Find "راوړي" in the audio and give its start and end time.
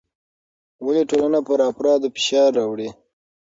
2.59-2.89